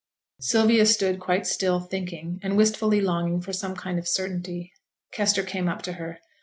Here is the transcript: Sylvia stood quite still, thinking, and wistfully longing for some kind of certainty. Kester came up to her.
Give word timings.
Sylvia 0.39 0.87
stood 0.87 1.19
quite 1.19 1.45
still, 1.45 1.79
thinking, 1.79 2.39
and 2.41 2.57
wistfully 2.57 2.99
longing 3.01 3.39
for 3.39 3.53
some 3.53 3.75
kind 3.75 3.99
of 3.99 4.07
certainty. 4.07 4.73
Kester 5.13 5.43
came 5.43 5.69
up 5.69 5.83
to 5.83 5.91
her. 5.93 6.17